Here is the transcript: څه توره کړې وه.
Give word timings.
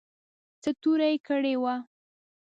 څه 0.61 0.69
توره 0.81 1.09
کړې 1.27 1.53
وه. 1.61 1.75